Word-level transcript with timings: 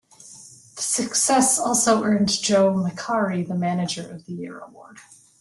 This 0.13 0.83
success 0.83 1.59
also 1.59 2.03
earned 2.03 2.27
Joe 2.29 2.73
McAree 2.73 3.47
the 3.47 3.53
Manager 3.53 4.09
of 4.09 4.25
the 4.25 4.33
year 4.33 4.57
award. 4.57 4.97